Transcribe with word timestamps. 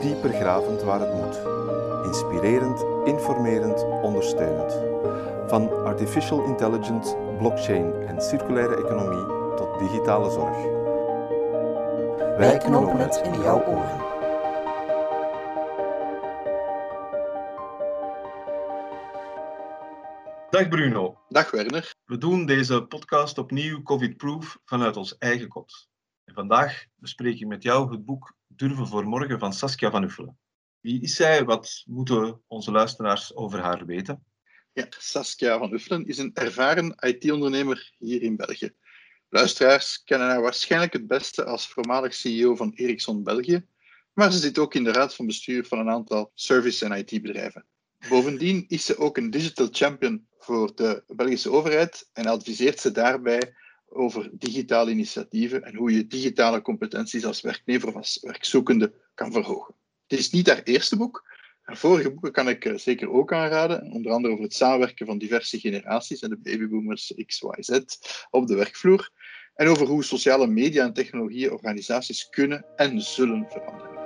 dieper 0.00 0.32
gravend 0.32 0.82
waar 0.82 1.00
het 1.00 1.14
moet. 1.14 1.40
Inspirerend, 2.06 2.84
informerend, 3.04 3.84
ondersteunend. 4.02 4.72
Van 5.46 5.84
artificial 5.84 6.44
intelligence, 6.44 7.16
blockchain 7.38 7.92
en 8.06 8.22
circulaire 8.22 8.76
economie 8.76 9.26
tot 9.56 9.78
digitale 9.78 10.30
zorg. 10.30 10.56
Wij 12.38 12.58
knopen 12.58 12.98
het 12.98 13.20
in 13.24 13.40
jouw 13.40 13.64
oren. 13.66 14.06
Dag 20.50 20.68
Bruno. 20.68 21.18
Dag 21.28 21.50
Werner. 21.50 21.94
We 22.04 22.18
doen 22.18 22.46
deze 22.46 22.82
podcast 22.82 23.38
opnieuw 23.38 23.82
COVID-proof 23.82 24.58
vanuit 24.64 24.96
ons 24.96 25.18
eigen 25.18 25.48
kot. 25.48 25.88
En 26.24 26.34
vandaag 26.34 26.84
bespreek 26.96 27.40
ik 27.40 27.46
met 27.46 27.62
jou 27.62 27.90
het 27.92 28.04
boek 28.04 28.36
Durven 28.58 28.86
voor 28.86 29.04
Morgen 29.04 29.38
van 29.38 29.52
Saskia 29.52 29.90
van 29.90 30.02
Uffelen. 30.02 30.38
Wie 30.80 31.02
is 31.02 31.14
zij? 31.14 31.44
Wat 31.44 31.82
moeten 31.86 32.40
onze 32.46 32.70
luisteraars 32.70 33.34
over 33.34 33.60
haar 33.60 33.86
weten? 33.86 34.24
Ja, 34.72 34.86
Saskia 34.88 35.58
van 35.58 35.72
Uffelen 35.72 36.06
is 36.06 36.18
een 36.18 36.34
ervaren 36.34 36.94
IT-ondernemer 36.98 37.92
hier 37.98 38.22
in 38.22 38.36
België. 38.36 38.74
Luisteraars 39.28 40.02
kennen 40.04 40.28
haar 40.28 40.40
waarschijnlijk 40.40 40.92
het 40.92 41.06
beste 41.06 41.44
als 41.44 41.68
voormalig 41.68 42.14
CEO 42.14 42.56
van 42.56 42.72
Ericsson 42.74 43.22
België, 43.22 43.66
maar 44.12 44.32
ze 44.32 44.38
zit 44.38 44.58
ook 44.58 44.74
in 44.74 44.84
de 44.84 44.92
raad 44.92 45.14
van 45.14 45.26
bestuur 45.26 45.64
van 45.64 45.78
een 45.78 45.90
aantal 45.90 46.30
service- 46.34 46.84
en 46.84 46.98
IT-bedrijven. 46.98 47.64
Bovendien 48.08 48.64
is 48.68 48.84
ze 48.84 48.98
ook 48.98 49.16
een 49.16 49.30
digital 49.30 49.68
champion 49.70 50.26
voor 50.38 50.74
de 50.74 51.04
Belgische 51.06 51.50
overheid 51.50 52.10
en 52.12 52.26
adviseert 52.26 52.80
ze 52.80 52.92
daarbij 52.92 53.54
over 53.88 54.30
digitale 54.32 54.90
initiatieven 54.90 55.62
en 55.62 55.74
hoe 55.74 55.92
je 55.92 56.06
digitale 56.06 56.62
competenties 56.62 57.24
als 57.24 57.40
werknemer 57.40 57.88
of 57.88 57.94
als 57.94 58.18
werkzoekende 58.22 58.92
kan 59.14 59.32
verhogen. 59.32 59.74
Het 60.06 60.18
is 60.18 60.30
niet 60.30 60.48
haar 60.48 60.62
eerste 60.62 60.96
boek. 60.96 61.26
Haar 61.62 61.76
vorige 61.76 62.10
boeken 62.10 62.32
kan 62.32 62.48
ik 62.48 62.64
eh, 62.64 62.76
zeker 62.76 63.10
ook 63.10 63.32
aanraden, 63.32 63.92
onder 63.92 64.12
andere 64.12 64.32
over 64.32 64.44
het 64.44 64.54
samenwerken 64.54 65.06
van 65.06 65.18
diverse 65.18 65.60
generaties 65.60 66.20
en 66.20 66.30
de 66.30 66.38
babyboomers 66.38 67.12
X, 67.26 67.40
Y, 67.40 67.62
Z 67.62 67.80
op 68.30 68.46
de 68.46 68.54
werkvloer, 68.54 69.10
en 69.54 69.68
over 69.68 69.86
hoe 69.86 70.04
sociale 70.04 70.46
media 70.46 70.84
en 70.84 70.92
technologieën 70.92 71.52
organisaties 71.52 72.28
kunnen 72.28 72.64
en 72.76 73.00
zullen 73.00 73.46
veranderen. 73.48 73.97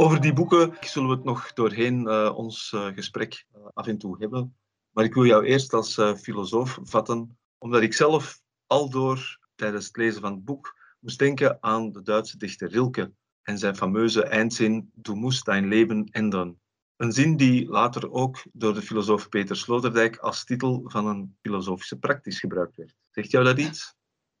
Over 0.00 0.20
die 0.20 0.32
boeken 0.32 0.76
zullen 0.80 1.08
we 1.08 1.14
het 1.14 1.24
nog 1.24 1.52
doorheen 1.52 2.06
uh, 2.08 2.32
ons 2.36 2.72
uh, 2.74 2.86
gesprek 2.86 3.46
uh, 3.56 3.66
af 3.74 3.86
en 3.86 3.98
toe 3.98 4.16
hebben. 4.18 4.56
Maar 4.90 5.04
ik 5.04 5.14
wil 5.14 5.24
jou 5.24 5.44
eerst 5.44 5.72
als 5.72 6.00
filosoof 6.20 6.78
vatten, 6.82 7.38
omdat 7.58 7.82
ik 7.82 7.94
zelf 7.94 8.40
al 8.66 8.90
door 8.90 9.38
tijdens 9.54 9.86
het 9.86 9.96
lezen 9.96 10.20
van 10.20 10.32
het 10.32 10.44
boek 10.44 10.74
moest 11.00 11.18
denken 11.18 11.58
aan 11.60 11.92
de 11.92 12.02
Duitse 12.02 12.36
dichter 12.36 12.68
Rilke 12.68 13.12
en 13.42 13.58
zijn 13.58 13.76
fameuze 13.76 14.24
eindzin 14.24 14.90
Du 14.94 15.14
musst 15.14 15.44
dein 15.44 15.68
Leben 15.68 16.08
ändern. 16.10 16.60
Een 16.96 17.12
zin 17.12 17.36
die 17.36 17.68
later 17.68 18.10
ook 18.10 18.42
door 18.52 18.74
de 18.74 18.82
filosoof 18.82 19.28
Peter 19.28 19.56
Sloterdijk 19.56 20.16
als 20.16 20.44
titel 20.44 20.82
van 20.84 21.06
een 21.06 21.36
filosofische 21.40 21.98
practice 21.98 22.38
gebruikt 22.38 22.76
werd. 22.76 22.94
Zegt 23.10 23.30
jou 23.30 23.44
dat 23.44 23.58
iets? 23.58 23.97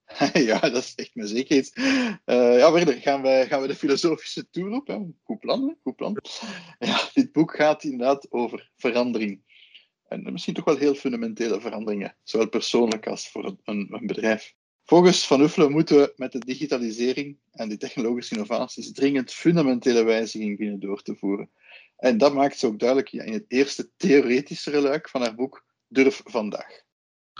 Ja, 0.48 0.58
dat 0.58 0.94
zegt 0.96 1.14
me 1.14 1.26
zeker 1.26 1.56
iets. 1.56 1.72
Uh, 1.76 2.58
ja, 2.58 2.72
verder 2.72 2.94
gaan 2.94 3.22
we, 3.22 3.44
gaan 3.48 3.60
we 3.60 3.66
de 3.66 3.74
filosofische 3.74 4.50
tour 4.50 4.72
op. 4.72 4.86
Hè. 4.86 4.98
Goed 5.22 5.38
plan, 5.38 5.76
goed 5.82 5.96
plan. 5.96 6.18
Ja, 6.78 7.00
dit 7.14 7.32
boek 7.32 7.56
gaat 7.56 7.84
inderdaad 7.84 8.32
over 8.32 8.70
verandering. 8.76 9.46
En 10.08 10.32
misschien 10.32 10.54
toch 10.54 10.64
wel 10.64 10.76
heel 10.76 10.94
fundamentele 10.94 11.60
veranderingen, 11.60 12.16
zowel 12.22 12.48
persoonlijk 12.48 13.06
als 13.06 13.30
voor 13.30 13.44
een, 13.44 13.86
een 13.90 14.06
bedrijf. 14.06 14.54
Volgens 14.84 15.26
Van 15.26 15.40
Uffelen 15.40 15.70
moeten 15.70 15.96
we 15.96 16.12
met 16.16 16.32
de 16.32 16.38
digitalisering 16.38 17.38
en 17.50 17.68
de 17.68 17.76
technologische 17.76 18.34
innovaties 18.34 18.92
dringend 18.92 19.32
fundamentele 19.32 20.02
wijzigingen 20.04 20.56
binnen 20.56 20.80
door 20.80 21.02
te 21.02 21.16
voeren. 21.16 21.50
En 21.96 22.18
dat 22.18 22.34
maakt 22.34 22.58
ze 22.58 22.66
ook 22.66 22.78
duidelijk 22.78 23.12
in 23.12 23.32
het 23.32 23.44
eerste 23.48 23.90
theoretische 23.96 24.80
luik 24.80 25.08
van 25.08 25.20
haar 25.20 25.34
boek 25.34 25.64
Durf 25.88 26.20
Vandaag. 26.24 26.86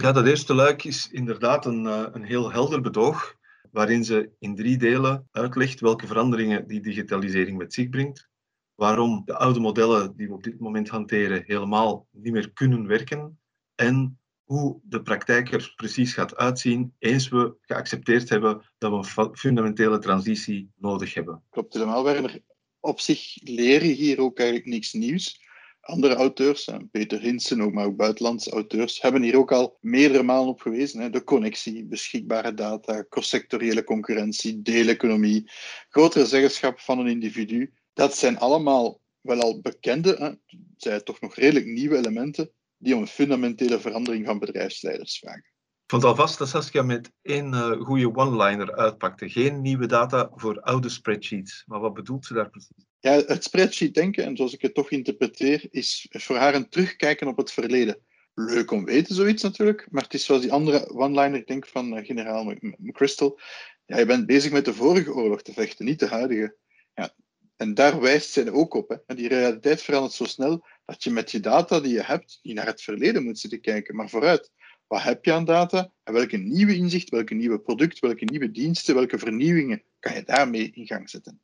Ja, 0.02 0.12
dat 0.12 0.26
eerste 0.26 0.54
luik 0.54 0.84
is 0.84 1.10
inderdaad 1.10 1.66
een, 1.66 1.86
eh, 1.86 2.06
een 2.12 2.24
heel 2.24 2.52
helder 2.52 2.80
betoog, 2.80 3.34
waarin 3.70 4.04
ze 4.04 4.30
in 4.38 4.54
drie 4.54 4.76
delen 4.76 5.28
uitlegt 5.30 5.80
welke 5.80 6.06
veranderingen 6.06 6.66
die 6.68 6.80
digitalisering 6.80 7.58
met 7.58 7.74
zich 7.74 7.88
brengt, 7.88 8.28
waarom 8.74 9.22
de 9.24 9.36
oude 9.36 9.60
modellen 9.60 10.16
die 10.16 10.28
we 10.28 10.34
op 10.34 10.42
dit 10.42 10.60
moment 10.60 10.88
hanteren 10.88 11.42
helemaal 11.46 12.08
niet 12.10 12.32
meer 12.32 12.52
kunnen 12.52 12.86
werken 12.86 13.40
en 13.74 14.20
hoe 14.44 14.80
de 14.82 15.02
praktijk 15.02 15.52
er 15.52 15.72
precies 15.76 16.12
gaat 16.12 16.36
uitzien 16.36 16.94
eens 16.98 17.28
we 17.28 17.54
geaccepteerd 17.60 18.28
hebben 18.28 18.62
dat 18.78 18.90
we 18.90 19.22
een 19.22 19.36
fundamentele 19.36 19.98
transitie 19.98 20.70
nodig 20.76 21.14
hebben. 21.14 21.42
Klopt 21.50 21.74
helemaal, 21.74 22.04
Werner. 22.04 22.40
Op 22.80 23.00
zich 23.00 23.42
leren 23.42 23.88
hier 23.88 24.20
ook 24.20 24.38
eigenlijk 24.38 24.68
niks 24.68 24.92
nieuws. 24.92 25.47
Andere 25.88 26.14
auteurs, 26.14 26.68
Peter 26.90 27.20
Hinsen, 27.20 27.72
maar 27.72 27.86
ook 27.86 27.96
buitenlandse 27.96 28.50
auteurs, 28.50 29.00
hebben 29.00 29.22
hier 29.22 29.36
ook 29.36 29.52
al 29.52 29.78
meerdere 29.80 30.22
malen 30.22 30.48
op 30.48 30.60
gewezen. 30.60 31.12
De 31.12 31.24
connectie, 31.24 31.84
beschikbare 31.84 32.54
data, 32.54 33.04
cross-sectoriële 33.08 33.84
concurrentie, 33.84 34.62
deeleconomie, 34.62 35.50
grotere 35.88 36.26
zeggenschap 36.26 36.80
van 36.80 36.98
een 36.98 37.06
individu. 37.06 37.72
Dat 37.92 38.16
zijn 38.16 38.38
allemaal 38.38 39.00
wel 39.20 39.40
al 39.40 39.60
bekende, 39.60 40.40
zijn 40.76 41.04
toch 41.04 41.20
nog 41.20 41.34
redelijk 41.34 41.66
nieuwe 41.66 41.96
elementen 41.96 42.50
die 42.76 42.94
om 42.94 43.00
een 43.00 43.06
fundamentele 43.06 43.80
verandering 43.80 44.26
van 44.26 44.38
bedrijfsleiders 44.38 45.18
vragen. 45.18 45.52
Ik 45.82 45.90
vond 45.90 46.04
alvast 46.04 46.38
dat 46.38 46.48
Saskia 46.48 46.82
met 46.82 47.12
één 47.22 47.52
uh, 47.52 47.70
goede 47.70 48.14
one-liner 48.14 48.76
uitpakte. 48.76 49.28
Geen 49.28 49.60
nieuwe 49.60 49.86
data 49.86 50.30
voor 50.34 50.60
oude 50.60 50.88
spreadsheets. 50.88 51.64
Maar 51.66 51.80
wat 51.80 51.94
bedoelt 51.94 52.26
ze 52.26 52.34
daar 52.34 52.50
precies? 52.50 52.87
Ja, 53.00 53.12
het 53.12 53.44
spreadsheet 53.44 53.94
denken, 53.94 54.24
en 54.24 54.36
zoals 54.36 54.54
ik 54.54 54.62
het 54.62 54.74
toch 54.74 54.90
interpreteer, 54.90 55.66
is 55.70 56.06
voor 56.10 56.36
haar 56.36 56.54
een 56.54 56.68
terugkijken 56.68 57.26
op 57.26 57.36
het 57.36 57.52
verleden. 57.52 57.98
Leuk 58.34 58.70
om 58.70 58.84
weten, 58.84 59.14
zoiets 59.14 59.42
natuurlijk, 59.42 59.86
maar 59.90 60.02
het 60.02 60.14
is 60.14 60.24
zoals 60.24 60.42
die 60.42 60.52
andere 60.52 60.88
one-liner, 60.88 61.46
denk 61.46 61.66
van 61.66 61.98
uh, 61.98 62.04
generaal 62.04 62.54
McChrystal. 62.60 63.40
Ja, 63.86 63.98
je 63.98 64.06
bent 64.06 64.26
bezig 64.26 64.52
met 64.52 64.64
de 64.64 64.74
vorige 64.74 65.12
oorlog 65.12 65.42
te 65.42 65.52
vechten, 65.52 65.84
niet 65.84 65.98
de 65.98 66.06
huidige. 66.06 66.56
Ja, 66.94 67.14
en 67.56 67.74
daar 67.74 68.00
wijst 68.00 68.30
zij 68.30 68.50
ook 68.50 68.74
op. 68.74 69.00
Hè. 69.06 69.14
Die 69.14 69.28
realiteit 69.28 69.82
verandert 69.82 70.14
zo 70.14 70.24
snel 70.24 70.66
dat 70.84 71.04
je 71.04 71.10
met 71.10 71.30
je 71.30 71.40
data 71.40 71.80
die 71.80 71.92
je 71.92 72.02
hebt, 72.02 72.38
niet 72.42 72.54
naar 72.54 72.66
het 72.66 72.82
verleden 72.82 73.24
moet 73.24 73.38
zitten 73.38 73.60
kijken, 73.60 73.96
maar 73.96 74.08
vooruit. 74.08 74.50
Wat 74.86 75.02
heb 75.02 75.24
je 75.24 75.32
aan 75.32 75.44
data? 75.44 75.92
En 76.02 76.12
welke 76.12 76.36
nieuwe 76.36 76.74
inzicht, 76.74 77.08
welke 77.08 77.34
nieuwe 77.34 77.60
product, 77.60 77.98
welke 77.98 78.24
nieuwe 78.24 78.50
diensten, 78.50 78.94
welke 78.94 79.18
vernieuwingen 79.18 79.82
kan 80.00 80.14
je 80.14 80.22
daarmee 80.22 80.70
in 80.70 80.86
gang 80.86 81.10
zetten? 81.10 81.40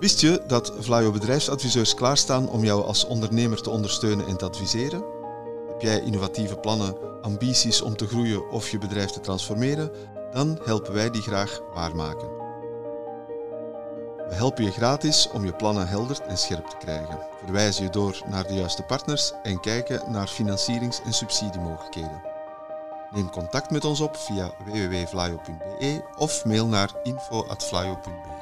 Wist 0.00 0.20
je 0.20 0.42
dat 0.46 0.72
Vlaio 0.78 1.10
bedrijfsadviseurs 1.10 1.94
klaarstaan 1.94 2.48
om 2.48 2.64
jou 2.64 2.84
als 2.84 3.06
ondernemer 3.06 3.62
te 3.62 3.70
ondersteunen 3.70 4.26
en 4.26 4.36
te 4.36 4.44
adviseren? 4.44 5.04
Heb 5.68 5.80
jij 5.80 6.00
innovatieve 6.00 6.56
plannen, 6.56 6.96
ambities 7.22 7.82
om 7.82 7.96
te 7.96 8.06
groeien 8.06 8.50
of 8.50 8.70
je 8.70 8.78
bedrijf 8.78 9.10
te 9.10 9.20
transformeren? 9.20 9.90
Dan 10.32 10.58
helpen 10.64 10.92
wij 10.92 11.10
die 11.10 11.22
graag 11.22 11.60
waarmaken. 11.74 12.28
We 14.28 14.34
helpen 14.38 14.64
je 14.64 14.70
gratis 14.70 15.28
om 15.32 15.44
je 15.44 15.52
plannen 15.52 15.88
helder 15.88 16.20
en 16.20 16.38
scherp 16.38 16.66
te 16.66 16.76
krijgen, 16.76 17.18
verwijzen 17.44 17.84
je 17.84 17.90
door 17.90 18.22
naar 18.26 18.46
de 18.46 18.54
juiste 18.54 18.82
partners 18.82 19.32
en 19.42 19.60
kijken 19.60 20.02
naar 20.12 20.26
financierings- 20.26 21.02
en 21.04 21.12
subsidiemogelijkheden. 21.12 22.22
Neem 23.10 23.30
contact 23.30 23.70
met 23.70 23.84
ons 23.84 24.00
op 24.00 24.16
via 24.16 24.50
www.flyo.be 24.64 26.02
of 26.16 26.44
mail 26.44 26.66
naar 26.66 26.90
info.flyo.be. 27.02 28.41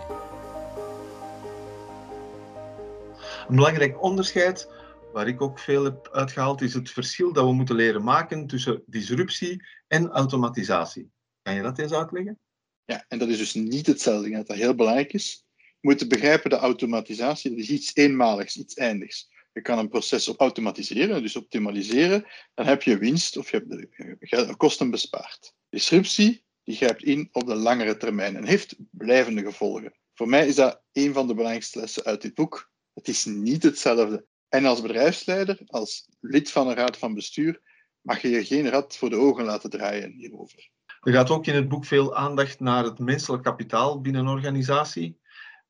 Een 3.48 3.56
belangrijk 3.56 4.02
onderscheid, 4.02 4.68
waar 5.12 5.28
ik 5.28 5.42
ook 5.42 5.58
veel 5.58 5.84
heb 5.84 6.08
uitgehaald, 6.12 6.60
is 6.60 6.74
het 6.74 6.90
verschil 6.90 7.32
dat 7.32 7.44
we 7.44 7.52
moeten 7.52 7.74
leren 7.74 8.04
maken 8.04 8.46
tussen 8.46 8.82
disruptie 8.86 9.66
en 9.86 10.08
automatisatie. 10.08 11.10
Kan 11.42 11.54
je 11.54 11.62
dat 11.62 11.78
eens 11.78 11.92
uitleggen? 11.92 12.38
Ja, 12.84 13.04
en 13.08 13.18
dat 13.18 13.28
is 13.28 13.38
dus 13.38 13.54
niet 13.54 13.86
hetzelfde. 13.86 14.30
Dat 14.30 14.46
dat 14.46 14.56
heel 14.56 14.74
belangrijk 14.74 15.12
is. 15.12 15.44
Je 15.56 15.88
moet 15.88 16.08
begrijpen, 16.08 16.50
de 16.50 16.56
automatisatie 16.56 17.50
dat 17.50 17.58
is 17.58 17.70
iets 17.70 17.94
eenmaligs, 17.94 18.56
iets 18.56 18.74
eindigs. 18.74 19.28
Je 19.52 19.60
kan 19.60 19.78
een 19.78 19.88
proces 19.88 20.36
automatiseren, 20.36 21.22
dus 21.22 21.36
optimaliseren. 21.36 22.26
Dan 22.54 22.66
heb 22.66 22.82
je 22.82 22.98
winst 22.98 23.36
of 23.36 23.50
je 23.50 23.88
hebt 24.18 24.56
kosten 24.56 24.90
bespaard. 24.90 25.54
Disruptie 25.68 26.44
die 26.64 26.76
grijpt 26.76 27.02
in 27.02 27.28
op 27.32 27.46
de 27.46 27.54
langere 27.54 27.96
termijn 27.96 28.36
en 28.36 28.44
heeft 28.44 28.76
blijvende 28.90 29.42
gevolgen. 29.42 29.94
Voor 30.14 30.28
mij 30.28 30.46
is 30.46 30.54
dat 30.54 30.82
een 30.92 31.12
van 31.12 31.26
de 31.26 31.34
belangrijkste 31.34 31.80
lessen 31.80 32.04
uit 32.04 32.22
dit 32.22 32.34
boek. 32.34 32.70
Het 33.00 33.08
is 33.08 33.24
niet 33.24 33.62
hetzelfde. 33.62 34.26
En 34.48 34.64
als 34.64 34.82
bedrijfsleider, 34.82 35.60
als 35.66 36.08
lid 36.20 36.50
van 36.50 36.68
een 36.68 36.74
raad 36.74 36.96
van 36.96 37.14
bestuur, 37.14 37.60
mag 38.00 38.22
je 38.22 38.28
je 38.28 38.44
geen 38.44 38.68
rad 38.68 38.96
voor 38.96 39.10
de 39.10 39.16
ogen 39.16 39.44
laten 39.44 39.70
draaien 39.70 40.12
hierover. 40.12 40.70
Er 41.00 41.12
gaat 41.12 41.30
ook 41.30 41.46
in 41.46 41.54
het 41.54 41.68
boek 41.68 41.84
veel 41.84 42.16
aandacht 42.16 42.60
naar 42.60 42.84
het 42.84 42.98
menselijk 42.98 43.42
kapitaal 43.42 44.00
binnen 44.00 44.20
een 44.20 44.32
organisatie. 44.32 45.20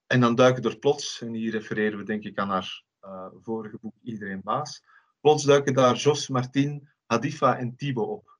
En 0.06 0.20
dan 0.20 0.34
duiken 0.34 0.62
er 0.62 0.78
plots, 0.78 1.20
en 1.20 1.32
hier 1.32 1.50
refereren 1.50 1.98
we 1.98 2.04
denk 2.04 2.24
ik 2.24 2.38
aan 2.38 2.48
haar 2.48 2.84
uh, 3.04 3.26
vorige 3.42 3.78
boek 3.80 3.94
Iedereen 4.02 4.40
Baas, 4.42 4.84
plots 5.20 5.44
duiken 5.44 5.74
daar 5.74 5.96
Jos, 5.96 6.28
Martin, 6.28 6.88
Hadifa 7.06 7.58
en 7.58 7.76
Thibaut 7.76 8.08
op. 8.08 8.38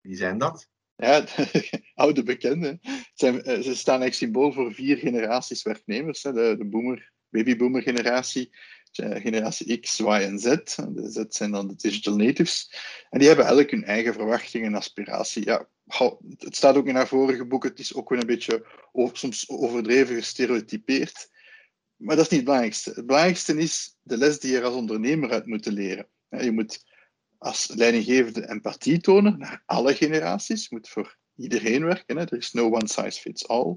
Wie 0.00 0.16
zijn 0.16 0.38
dat? 0.38 0.68
Ja, 0.96 1.24
oude 1.94 2.22
bekenden. 2.22 2.80
Ze, 3.14 3.42
eh, 3.42 3.60
ze 3.60 3.76
staan 3.76 4.00
eigenlijk 4.00 4.14
symbool 4.14 4.52
voor 4.52 4.74
vier 4.74 4.96
generaties 4.96 5.62
werknemers. 5.62 6.22
De, 6.22 6.54
de 6.58 6.68
boomer, 6.68 7.12
babyboomer 7.30 7.82
generatie, 7.82 8.50
generatie 8.92 9.80
X, 9.80 9.98
Y 9.98 10.04
en 10.04 10.38
Z. 10.38 10.44
De 10.88 11.10
Z 11.10 11.24
zijn 11.28 11.50
dan 11.50 11.68
de 11.68 11.74
digital 11.76 12.16
natives. 12.16 12.74
En 13.10 13.18
die 13.18 13.28
hebben 13.28 13.46
elk 13.46 13.70
hun 13.70 13.84
eigen 13.84 14.14
verwachtingen 14.14 14.66
en 14.66 14.74
aspiratie. 14.74 15.44
Ja, 15.44 15.68
het 16.38 16.56
staat 16.56 16.76
ook 16.76 16.86
in 16.86 16.94
haar 16.94 17.08
vorige 17.08 17.46
boek, 17.46 17.64
het 17.64 17.78
is 17.78 17.94
ook 17.94 18.08
wel 18.08 18.20
een 18.20 18.26
beetje 18.26 18.66
soms 19.12 19.48
overdreven 19.48 20.14
gestereotypeerd. 20.14 21.28
Maar 21.96 22.16
dat 22.16 22.24
is 22.24 22.30
niet 22.30 22.40
het 22.40 22.48
belangrijkste. 22.48 22.90
Het 22.90 23.06
belangrijkste 23.06 23.56
is 23.56 23.96
de 24.02 24.16
les 24.16 24.40
die 24.40 24.52
je 24.52 24.62
als 24.62 24.74
ondernemer 24.74 25.30
uit 25.30 25.46
moet 25.46 25.66
leren. 25.66 26.08
Je 26.28 26.52
moet 26.52 26.84
als 27.38 27.70
leidinggevende 27.74 28.48
empathie 28.48 29.00
tonen 29.00 29.38
naar 29.38 29.62
alle 29.66 29.94
generaties. 29.94 30.62
Je 30.62 30.68
moet 30.70 30.88
voor 30.88 31.18
iedereen 31.40 31.84
werken. 31.84 32.18
Er 32.18 32.32
is 32.32 32.52
no 32.52 32.66
one 32.66 32.88
size 32.88 33.20
fits 33.20 33.48
all. 33.48 33.76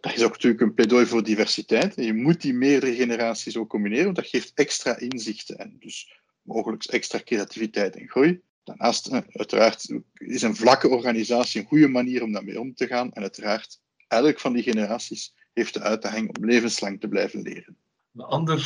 Dat 0.00 0.14
is 0.14 0.22
ook 0.22 0.32
natuurlijk 0.32 0.62
een 0.62 0.74
pleidooi 0.74 1.06
voor 1.06 1.22
diversiteit. 1.22 1.94
Je 1.96 2.14
moet 2.14 2.40
die 2.40 2.54
meerdere 2.54 2.94
generaties 2.94 3.56
ook 3.56 3.68
combineren, 3.68 4.04
want 4.04 4.16
dat 4.16 4.26
geeft 4.26 4.52
extra 4.54 4.98
inzichten 4.98 5.58
en 5.58 5.76
dus 5.78 6.20
mogelijk 6.42 6.84
extra 6.84 7.20
creativiteit 7.24 7.96
en 7.96 8.08
groei. 8.08 8.40
Daarnaast, 8.64 9.10
uiteraard, 9.12 10.00
is 10.14 10.42
een 10.42 10.56
vlakke 10.56 10.88
organisatie 10.88 11.60
een 11.60 11.66
goede 11.66 11.88
manier 11.88 12.22
om 12.22 12.32
daarmee 12.32 12.60
om 12.60 12.74
te 12.74 12.86
gaan. 12.86 13.12
En 13.12 13.22
uiteraard, 13.22 13.80
elk 14.08 14.40
van 14.40 14.52
die 14.52 14.62
generaties 14.62 15.34
heeft 15.52 15.74
de 15.74 15.80
uitdaging 15.80 16.36
om 16.36 16.44
levenslang 16.44 17.00
te 17.00 17.08
blijven 17.08 17.42
leren. 17.42 17.76
Een 18.14 18.24
ander 18.24 18.58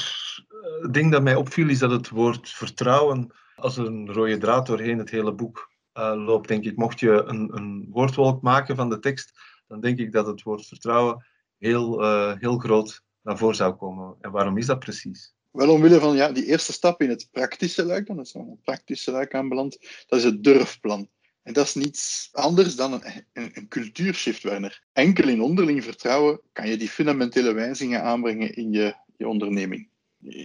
eh, 0.49 0.91
ding 0.91 1.12
dat 1.12 1.23
mij 1.23 1.35
opviel 1.35 1.69
is 1.69 1.79
dat 1.79 1.91
het 1.91 2.08
woord 2.08 2.50
vertrouwen 2.50 3.32
als 3.56 3.76
een 3.76 4.12
rode 4.12 4.38
draad 4.38 4.67
doorheen 4.67 4.99
het 4.99 5.11
hele 5.11 5.32
boek 5.32 5.73
loopt, 5.94 6.49
denk 6.49 6.64
ik. 6.64 6.76
Mocht 6.76 7.00
je 7.00 7.23
een, 7.26 7.56
een, 7.56 7.87
woordwolk 7.91 8.43
maken 8.43 8.76
van 8.76 8.88
de 8.88 8.99
tekst, 8.99 9.32
dan 9.69 9.81
denk 9.81 9.99
ik 9.99 10.12
dat 10.12 10.26
het 10.26 10.43
woord 10.43 10.67
vertrouwen 10.67 11.26
heel, 11.58 12.02
heel 12.38 12.58
groot 12.58 13.02
naar 13.23 13.38
voren 13.38 13.56
zou 13.56 13.75
komen. 13.75 14.17
En 14.20 14.31
waarom 14.31 14.58
is 14.58 14.67
dat 14.67 14.79
precies? 14.79 15.35
Wel 15.50 15.70
omwille 15.70 16.00
van 16.00 16.17
ja, 16.17 16.32
die 16.32 16.46
eerste 16.46 16.73
stap 16.73 17.02
in 17.02 17.08
het 17.08 17.29
praktische 17.31 17.85
luik, 17.85 18.06
dan 18.06 18.20
is 18.20 18.35
een 18.35 18.58
praktische 18.62 19.11
luik 19.11 19.35
aanbeland, 19.35 19.79
dat 20.06 20.19
is 20.19 20.25
het 20.25 20.44
durfplan. 20.44 21.08
En 21.43 21.52
dat 21.52 21.67
is 21.67 21.75
niets 21.75 22.29
anders 22.32 22.76
dan 22.76 22.93
een, 22.93 23.26
een, 23.32 23.50
een 23.52 23.69
cultuurshift, 23.69 24.43
Werner. 24.43 24.82
Enkel 24.93 25.29
in 25.29 25.43
onderling 25.43 25.85
vertrouwen 25.85 26.41
kan 26.52 26.69
je 26.69 26.76
die 26.76 26.88
fundamentele 26.88 27.52
wijzigingen 27.52 28.02
aanbrengen 28.02 28.55
in 28.55 28.73
je, 28.73 28.94
je 29.17 29.29
onderneming. 29.29 29.88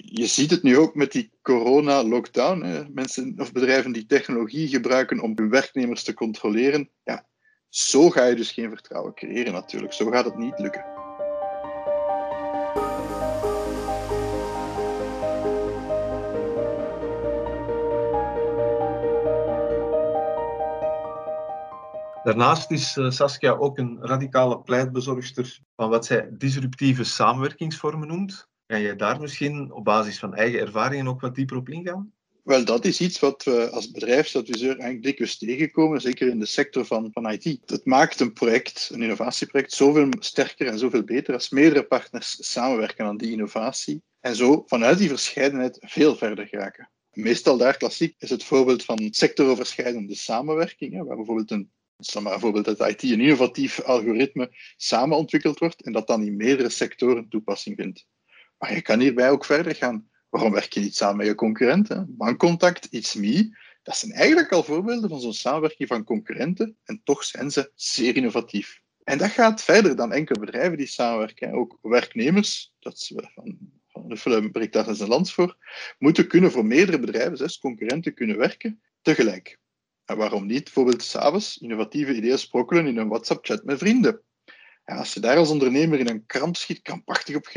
Je 0.02 0.28
ziet 0.28 0.52
het 0.52 0.64
nu 0.64 0.78
ook 0.78 0.96
met 0.96 1.12
die 1.12 1.32
corona-lockdown. 1.42 2.88
Mensen 2.94 3.34
of 3.38 3.52
bedrijven 3.52 3.92
die 3.92 4.06
technologie 4.06 4.68
gebruiken 4.68 5.20
om 5.20 5.32
hun 5.36 5.50
werknemers 5.50 6.04
te 6.04 6.14
controleren. 6.14 6.90
Ja, 7.04 7.28
zo 7.70 8.10
ga 8.10 8.26
je 8.26 8.36
dus 8.36 8.52
geen 8.52 8.70
vertrouwen 8.70 9.14
creëren 9.14 9.54
natuurlijk. 9.54 9.94
Zo 9.94 10.10
gaat 10.10 10.26
het 10.26 10.38
niet 10.38 10.60
lukken. 10.60 10.86
Daarnaast 22.24 22.72
is 22.72 22.98
eh, 22.98 23.10
Saskia 23.10 23.52
ook 23.52 23.78
een 23.78 23.98
radicale 24.02 24.62
pleitbezorgster 24.62 25.60
van 25.76 25.90
wat 25.90 26.06
zij 26.06 26.30
disruptieve 26.32 27.04
samenwerkingsvormen 27.04 28.08
noemt. 28.08 28.48
Kan 28.70 28.82
jij 28.82 28.96
daar 28.96 29.20
misschien 29.20 29.72
op 29.72 29.84
basis 29.84 30.20
van 30.20 30.36
eigen 30.36 30.60
ervaringen 30.60 31.08
ook 31.08 31.22
wat 31.22 31.36
dieper 31.36 31.58
op 31.58 31.70
ingaan? 31.70 32.14
Wel, 32.44 32.66
dat 32.66 32.86
is 32.86 33.02
iets 33.02 33.20
wat 33.20 33.44
we 33.44 33.70
als 33.70 33.92
bedrijfsadviseur 33.92 34.70
eigenlijk 34.70 35.04
dikwijls 35.04 35.38
tegenkomen, 35.38 36.02
zeker 36.02 36.28
in 36.28 36.40
de 36.40 36.46
sector 36.46 36.86
van, 36.86 37.10
van 37.12 37.32
IT. 37.32 37.44
Het 37.66 37.86
maakt 37.86 38.20
een 38.20 38.34
project, 38.34 38.90
een 38.94 39.02
innovatieproject, 39.02 39.74
zoveel 39.74 40.10
sterker 40.20 40.68
en 40.68 40.80
zoveel 40.80 41.04
beter 41.04 41.34
als 41.34 41.50
meerdere 41.50 41.84
partners 41.84 42.52
samenwerken 42.52 43.06
aan 43.06 43.18
die 43.18 43.32
innovatie 43.32 44.02
en 44.20 44.36
zo 44.36 44.64
vanuit 44.66 44.98
die 44.98 45.10
verscheidenheid 45.10 45.78
veel 45.82 46.16
verder 46.16 46.48
geraken. 46.48 46.90
Meestal 47.12 47.58
daar 47.58 47.78
klassiek 47.78 48.16
is 48.18 48.30
het 48.30 48.44
voorbeeld 48.44 48.84
van 48.86 49.08
sectoroverschrijdende 49.12 50.16
samenwerking, 50.16 51.04
waar 51.04 51.16
bijvoorbeeld 51.16 51.52
een 51.52 51.72
bijvoorbeeld 52.24 52.66
dat 52.66 52.90
IT 52.90 53.04
een 53.04 53.22
innovatief 53.22 53.82
algoritme 53.82 54.50
samen 54.78 55.18
ontwikkeld 55.18 55.60
wordt 55.60 55.84
en 55.84 55.92
dat 55.92 56.08
dan 56.08 56.24
in 56.24 56.36
meerdere 56.36 56.70
sectoren 56.70 57.30
toepassing 57.30 57.76
vindt. 57.76 58.06
Maar 58.60 58.74
je 58.74 58.82
kan 58.82 59.00
hierbij 59.00 59.30
ook 59.30 59.46
verder 59.46 59.76
gaan. 59.76 60.10
Waarom 60.30 60.52
werk 60.52 60.74
je 60.74 60.80
niet 60.80 60.96
samen 60.96 61.18
met 61.18 61.26
je 61.26 61.36
concurrenten? 61.36 62.06
Bankcontact, 62.18 62.88
It's 62.90 63.16
Me, 63.16 63.58
dat 63.84 63.98
zijn 63.98 64.12
eigenlijk 64.12 64.52
al 64.52 64.64
voorbeelden 64.64 65.10
van 65.10 65.22
zo'n 65.22 65.34
samenwerking 65.34 65.88
van 65.88 66.04
concurrenten 66.04 66.78
en 66.84 67.02
toch 67.04 67.24
zijn 67.24 67.52
ze 67.52 67.72
zeer 67.76 68.16
innovatief. 68.16 68.82
En 69.04 69.18
dat 69.18 69.30
gaat 69.30 69.64
verder 69.64 69.96
dan 69.96 70.12
enkele 70.12 70.40
bedrijven 70.40 70.78
die 70.78 70.88
samenwerken. 70.88 71.54
Ook 71.54 71.78
werknemers, 71.82 72.74
dat 72.80 72.94
is 72.94 73.14
van, 73.34 73.58
van 73.88 74.08
Nuffelen 74.08 74.52
breekt 74.52 74.74
daar 74.74 74.88
een 74.88 75.08
lans 75.08 75.34
voor, 75.34 75.58
moeten 75.98 76.28
kunnen 76.28 76.52
voor 76.52 76.66
meerdere 76.66 77.00
bedrijven, 77.00 77.38
zes 77.38 77.60
concurrenten, 77.60 78.14
kunnen 78.14 78.38
werken 78.38 78.82
tegelijk. 79.02 79.60
En 80.06 80.18
waarom 80.18 80.46
niet 80.46 80.64
bijvoorbeeld 80.64 81.04
s'avonds 81.04 81.58
innovatieve 81.58 82.16
ideeën 82.16 82.40
sprokkelen 82.40 82.88
in 82.88 82.98
een 82.98 83.08
WhatsApp-chat 83.08 83.64
met 83.64 83.78
vrienden? 83.78 84.22
Als 84.98 85.14
je 85.14 85.20
daar 85.20 85.38
als 85.38 85.50
ondernemer 85.50 86.00
in 86.00 86.10
een 86.10 86.26
kramp 86.26 86.56
schiet, 86.56 86.82
krampachtig 86.82 87.36
op, 87.36 87.48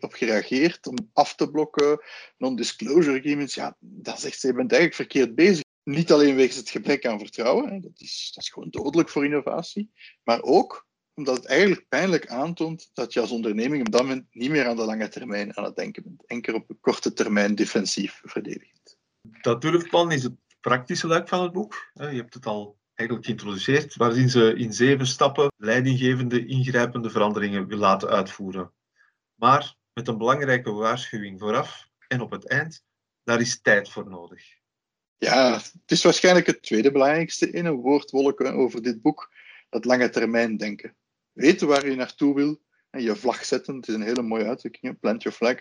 op 0.00 0.12
gereageerd 0.12 0.86
om 0.86 0.96
af 1.12 1.34
te 1.34 1.50
blokken, 1.50 2.04
non-disclosure 2.38 3.18
agreements, 3.18 3.54
ja, 3.54 3.76
dan 3.80 4.18
zegt 4.18 4.40
ze, 4.40 4.46
je 4.46 4.52
bent 4.52 4.72
eigenlijk 4.72 5.10
verkeerd 5.10 5.34
bezig. 5.34 5.64
Niet 5.82 6.12
alleen 6.12 6.36
wegens 6.36 6.56
het 6.56 6.70
gebrek 6.70 7.06
aan 7.06 7.18
vertrouwen, 7.18 7.80
dat, 7.80 8.00
is, 8.00 8.30
dat 8.34 8.44
is 8.44 8.50
gewoon 8.50 8.70
dodelijk 8.70 9.08
voor 9.08 9.24
innovatie, 9.24 9.90
maar 10.22 10.42
ook 10.42 10.86
omdat 11.14 11.36
het 11.36 11.46
eigenlijk 11.46 11.88
pijnlijk 11.88 12.26
aantoont 12.26 12.90
dat 12.92 13.12
je 13.12 13.20
als 13.20 13.30
onderneming 13.30 13.86
op 13.86 13.92
dat 13.92 14.02
moment 14.02 14.26
niet 14.30 14.50
meer 14.50 14.66
aan 14.66 14.76
de 14.76 14.84
lange 14.84 15.08
termijn 15.08 15.56
aan 15.56 15.64
het 15.64 15.76
denken 15.76 16.02
bent. 16.02 16.26
Enkel 16.26 16.54
op 16.54 16.68
de 16.68 16.76
korte 16.80 17.12
termijn 17.12 17.54
defensief 17.54 18.20
verdedigend. 18.24 18.98
Dat 19.20 19.60
durfplan 19.60 20.12
is 20.12 20.22
het 20.22 20.34
praktische 20.60 21.06
luik 21.06 21.28
van 21.28 21.42
het 21.42 21.52
boek. 21.52 21.90
Je 21.94 22.04
hebt 22.04 22.34
het 22.34 22.46
al 22.46 22.78
eigenlijk 22.98 23.26
geïntroduceerd, 23.28 23.96
waarin 23.96 24.30
ze 24.30 24.54
in 24.54 24.72
zeven 24.72 25.06
stappen 25.06 25.52
leidinggevende 25.56 26.46
ingrijpende 26.46 27.10
veranderingen 27.10 27.66
wil 27.66 27.78
laten 27.78 28.08
uitvoeren. 28.08 28.72
Maar 29.34 29.74
met 29.92 30.08
een 30.08 30.18
belangrijke 30.18 30.70
waarschuwing 30.70 31.38
vooraf 31.38 31.88
en 32.08 32.20
op 32.20 32.30
het 32.30 32.48
eind, 32.48 32.84
daar 33.24 33.40
is 33.40 33.60
tijd 33.60 33.88
voor 33.88 34.08
nodig. 34.08 34.42
Ja, 35.18 35.52
het 35.54 35.90
is 35.90 36.02
waarschijnlijk 36.02 36.46
het 36.46 36.62
tweede 36.62 36.92
belangrijkste 36.92 37.50
in 37.50 37.66
een 37.66 37.80
woordwolk 37.80 38.44
over 38.44 38.82
dit 38.82 39.02
boek, 39.02 39.32
dat 39.68 39.84
lange 39.84 40.10
termijn 40.10 40.56
denken. 40.56 40.96
Weten 41.32 41.66
waar 41.66 41.88
je 41.88 41.94
naartoe 41.94 42.34
wil 42.34 42.60
en 42.90 43.02
je 43.02 43.16
vlag 43.16 43.44
zetten, 43.44 43.76
het 43.76 43.88
is 43.88 43.94
een 43.94 44.02
hele 44.02 44.22
mooie 44.22 44.44
uitdrukking, 44.44 45.00
plant 45.00 45.22
your 45.22 45.38
flag. 45.38 45.54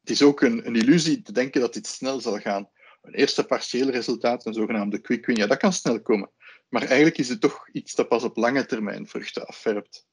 Het 0.00 0.10
is 0.10 0.22
ook 0.22 0.40
een, 0.40 0.66
een 0.66 0.76
illusie 0.76 1.22
te 1.22 1.32
denken 1.32 1.60
dat 1.60 1.74
dit 1.74 1.86
snel 1.86 2.20
zal 2.20 2.38
gaan 2.38 2.70
een 3.02 3.14
eerste 3.14 3.44
partieel 3.44 3.90
resultaat, 3.90 4.46
een 4.46 4.54
zogenaamde 4.54 5.00
quick 5.00 5.26
win, 5.26 5.36
ja, 5.36 5.46
dat 5.46 5.58
kan 5.58 5.72
snel 5.72 6.02
komen. 6.02 6.30
Maar 6.70 6.82
eigenlijk 6.82 7.18
is 7.18 7.28
het 7.28 7.40
toch 7.40 7.68
iets 7.72 7.94
dat 7.94 8.08
pas 8.08 8.22
op 8.22 8.36
lange 8.36 8.66
termijn 8.66 9.06
vruchten 9.06 9.46
afwerpt. 9.46 10.06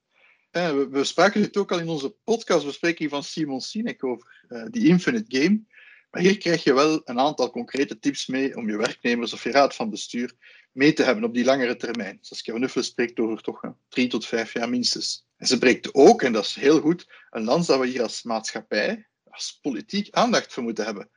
We, 0.51 0.87
we 0.91 1.03
spraken 1.03 1.41
dit 1.41 1.57
ook 1.57 1.71
al 1.71 1.79
in 1.79 1.89
onze 1.89 2.15
podcastbespreking 2.23 3.09
van 3.09 3.23
Simon 3.23 3.61
Sinek 3.61 4.03
over 4.03 4.45
uh, 4.49 4.65
die 4.69 4.87
Infinite 4.87 5.37
Game. 5.37 5.63
Maar 6.11 6.21
hier 6.21 6.37
krijg 6.37 6.63
je 6.63 6.73
wel 6.73 7.01
een 7.03 7.19
aantal 7.19 7.49
concrete 7.49 7.99
tips 7.99 8.27
mee 8.27 8.55
om 8.55 8.69
je 8.69 8.77
werknemers 8.77 9.33
of 9.33 9.43
je 9.43 9.51
raad 9.51 9.75
van 9.75 9.89
bestuur 9.89 10.33
mee 10.71 10.93
te 10.93 11.03
hebben 11.03 11.23
op 11.23 11.33
die 11.33 11.45
langere 11.45 11.75
termijn. 11.75 12.17
Saskia 12.21 12.57
Nuffelen 12.57 12.85
spreekt 12.85 13.19
over 13.19 13.41
toch 13.41 13.61
drie 13.89 14.07
tot 14.07 14.25
vijf 14.25 14.53
jaar 14.53 14.69
minstens. 14.69 15.25
En 15.37 15.47
ze 15.47 15.57
breekt 15.57 15.93
ook, 15.93 16.21
en 16.21 16.33
dat 16.33 16.45
is 16.45 16.55
heel 16.55 16.79
goed, 16.79 17.11
een 17.29 17.43
lans 17.43 17.67
dat 17.67 17.79
we 17.79 17.87
hier 17.87 18.01
als 18.01 18.23
maatschappij, 18.23 19.07
als 19.23 19.59
politiek 19.61 20.07
aandacht 20.11 20.53
voor 20.53 20.63
moeten 20.63 20.85
hebben 20.85 21.09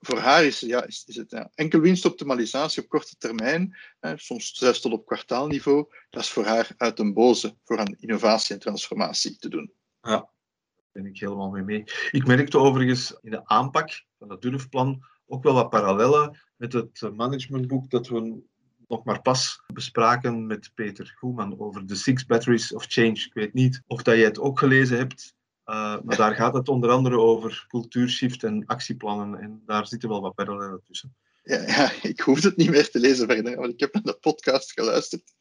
voor 0.00 0.18
haar 0.18 0.44
is, 0.44 0.60
ja, 0.60 0.84
is, 0.84 1.04
het 1.06 1.30
ja, 1.30 1.50
enkel 1.54 1.80
winstoptimalisatie 1.80 2.82
op 2.82 2.88
korte 2.88 3.16
termijn, 3.18 3.76
hè, 4.00 4.18
soms 4.18 4.52
zelfs 4.52 4.80
tot 4.80 4.92
op 4.92 5.06
kwartaalniveau, 5.06 5.86
dat 6.10 6.22
is 6.22 6.30
voor 6.30 6.44
haar 6.44 6.70
uit 6.76 6.98
een 6.98 7.14
boze 7.14 7.56
voor 7.64 7.78
aan 7.78 7.96
innovatie 7.98 8.54
en 8.54 8.60
transformatie 8.60 9.38
te 9.38 9.48
doen. 9.48 9.72
Ja, 10.00 10.10
daar 10.10 10.32
ben 10.92 11.06
ik 11.06 11.20
helemaal 11.20 11.50
mee 11.50 11.62
mee. 11.62 11.84
Ik 12.10 12.26
merkte 12.26 12.58
overigens 12.58 13.18
in 13.22 13.30
de 13.30 13.46
aanpak 13.46 14.04
van 14.18 14.30
het 14.30 14.42
durfplan 14.42 15.04
ook 15.26 15.42
wel 15.42 15.54
wat 15.54 15.70
parallellen 15.70 16.40
met 16.56 16.72
het 16.72 17.10
managementboek 17.14 17.90
dat 17.90 18.08
we 18.08 18.42
nog 18.88 19.04
maar 19.04 19.22
pas 19.22 19.62
bespraken 19.72 20.46
met 20.46 20.70
Peter 20.74 21.14
Goeman 21.18 21.58
over 21.58 21.86
de 21.86 21.94
Six 21.94 22.26
Batteries 22.26 22.74
of 22.74 22.84
Change. 22.88 23.24
Ik 23.24 23.34
weet 23.34 23.54
niet 23.54 23.82
of 23.86 24.02
dat 24.02 24.16
jij 24.16 24.24
het 24.24 24.38
ook 24.38 24.58
gelezen 24.58 24.96
hebt. 24.96 25.36
Uh, 25.70 25.96
maar 26.02 26.16
daar 26.16 26.34
gaat 26.34 26.54
het 26.54 26.68
onder 26.68 26.90
andere 26.90 27.18
over 27.18 27.64
cultuurshift 27.68 28.42
en 28.42 28.66
actieplannen. 28.66 29.40
En 29.40 29.62
daar 29.66 29.86
zitten 29.86 30.08
wel 30.08 30.20
wat 30.20 30.34
parallellen 30.34 30.82
tussen. 30.86 31.16
Ja, 31.42 31.66
ja, 31.66 31.92
ik 32.08 32.20
hoef 32.20 32.42
het 32.42 32.56
niet 32.56 32.70
meer 32.70 32.90
te 32.90 32.98
lezen 32.98 33.26
verder, 33.26 33.56
want 33.56 33.72
ik 33.72 33.80
heb 33.80 33.94
naar 33.94 34.02
de 34.02 34.18
podcast 34.20 34.72
geluisterd. 34.72 35.34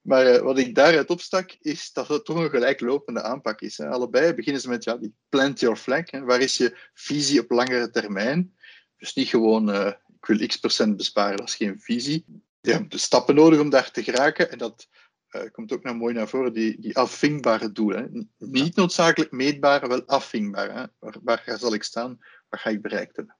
Maar 0.00 0.34
uh, 0.34 0.40
wat 0.40 0.58
ik 0.58 0.74
daaruit 0.74 1.10
opstak, 1.10 1.56
is 1.60 1.92
dat 1.92 2.08
het 2.08 2.24
toch 2.24 2.36
een 2.36 2.50
gelijklopende 2.50 3.22
aanpak 3.22 3.60
is. 3.60 3.80
Allebei 3.80 4.34
beginnen 4.34 4.62
ze 4.62 4.68
met 4.68 4.84
ja, 4.84 4.96
die 4.96 5.14
plant 5.28 5.60
your 5.60 5.76
flag. 5.76 6.10
Hè. 6.10 6.20
Waar 6.20 6.40
is 6.40 6.56
je 6.56 6.78
visie 6.94 7.40
op 7.40 7.50
langere 7.50 7.90
termijn? 7.90 8.54
Dus 8.96 9.14
niet 9.14 9.28
gewoon, 9.28 9.70
uh, 9.70 9.86
ik 10.20 10.26
wil 10.26 10.46
x 10.46 10.56
procent 10.56 10.96
besparen, 10.96 11.36
dat 11.36 11.48
is 11.48 11.54
geen 11.54 11.80
visie. 11.80 12.24
Je 12.60 12.72
hebt 12.72 12.90
de 12.90 12.98
stappen 12.98 13.34
nodig 13.34 13.60
om 13.60 13.70
daar 13.70 13.90
te 13.90 14.02
geraken. 14.02 14.50
En 14.50 14.58
dat 14.58 14.88
uh, 15.36 15.42
komt 15.52 15.72
ook 15.72 15.82
nou 15.82 15.96
mooi 15.96 16.14
naar 16.14 16.28
voren, 16.28 16.52
die, 16.52 16.80
die 16.80 16.96
afvingbare 16.96 17.72
doelen. 17.72 18.30
Niet 18.38 18.76
noodzakelijk 18.76 19.32
meetbare, 19.32 19.88
wel 19.88 20.04
afvingbare. 20.06 20.90
Waar, 20.98 21.16
waar 21.22 21.58
zal 21.58 21.74
ik 21.74 21.82
staan? 21.82 22.18
Waar 22.48 22.60
ga 22.60 22.70
ik 22.70 22.82
bereikt 22.82 23.16
hebben? 23.16 23.36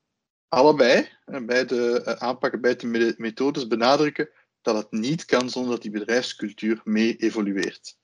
Allebei, 0.49 1.09
bij 1.43 1.65
de 1.67 2.17
aanpakken, 2.19 2.61
bij 2.61 2.77
de 2.77 3.15
methodes 3.17 3.67
benadrukken 3.67 4.29
dat 4.63 4.77
het 4.77 4.91
niet 4.91 5.25
kan 5.25 5.51
zonder 5.51 5.73
dat 5.73 5.83
die 5.83 5.91
bedrijfscultuur 5.91 6.81
mee 6.85 7.17
evolueert. 7.17 7.99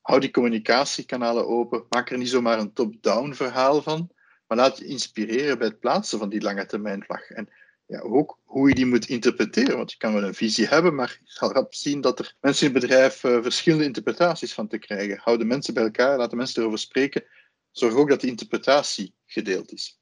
Hou 0.00 0.20
die 0.20 0.30
communicatiekanalen 0.30 1.46
open, 1.46 1.84
maak 1.88 2.10
er 2.10 2.18
niet 2.18 2.28
zomaar 2.28 2.58
een 2.58 2.72
top-down 2.72 3.32
verhaal 3.32 3.82
van, 3.82 4.10
maar 4.46 4.58
laat 4.58 4.78
je 4.78 4.84
inspireren 4.84 5.58
bij 5.58 5.66
het 5.66 5.80
plaatsen 5.80 6.18
van 6.18 6.28
die 6.28 6.40
lange 6.40 6.66
termijn 6.66 7.04
vlag. 7.04 7.30
En 7.30 7.48
ja, 7.92 8.00
ook 8.00 8.38
hoe 8.44 8.68
je 8.68 8.74
die 8.74 8.86
moet 8.86 9.06
interpreteren, 9.06 9.76
want 9.76 9.92
je 9.92 9.98
kan 9.98 10.12
wel 10.12 10.22
een 10.22 10.34
visie 10.34 10.66
hebben, 10.66 10.94
maar 10.94 11.18
je 11.24 11.30
zal 11.30 11.52
rap 11.52 11.74
zien 11.74 12.00
dat 12.00 12.18
er 12.18 12.34
mensen 12.40 12.66
in 12.66 12.72
het 12.72 12.82
bedrijf 12.82 13.24
uh, 13.24 13.42
verschillende 13.42 13.84
interpretaties 13.84 14.52
van 14.52 14.68
te 14.68 14.78
krijgen. 14.78 15.18
Hou 15.22 15.38
de 15.38 15.44
mensen 15.44 15.74
bij 15.74 15.82
elkaar, 15.82 16.18
laat 16.18 16.30
de 16.30 16.36
mensen 16.36 16.60
erover 16.60 16.78
spreken. 16.78 17.24
Zorg 17.70 17.94
ook 17.94 18.08
dat 18.08 18.20
die 18.20 18.30
interpretatie 18.30 19.14
gedeeld 19.26 19.72
is. 19.72 20.00